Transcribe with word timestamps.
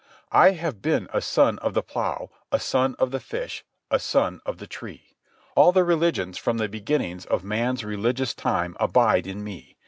I 0.31 0.53
have 0.53 0.81
been 0.81 1.07
a 1.13 1.21
Son 1.21 1.59
of 1.59 1.75
the 1.75 1.83
Plough, 1.83 2.31
a 2.51 2.59
Son 2.59 2.95
of 2.97 3.11
the 3.11 3.19
Fish, 3.19 3.63
a 3.91 3.99
Son 3.99 4.41
of 4.47 4.57
the 4.57 4.65
Tree. 4.65 5.15
All 5.55 5.71
religions 5.73 6.39
from 6.39 6.57
the 6.57 6.67
beginnings 6.67 7.27
of 7.27 7.43
man's 7.43 7.83
religious 7.85 8.33
time 8.33 8.75
abide 8.79 9.27
in 9.27 9.43
me. 9.43 9.75